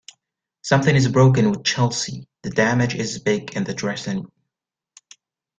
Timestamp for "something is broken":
0.63-1.51